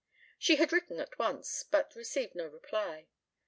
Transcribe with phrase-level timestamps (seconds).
[0.39, 3.05] She had written at once, but received no reply.